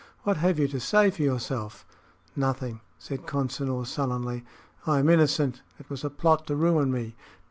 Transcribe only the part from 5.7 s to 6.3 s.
It was a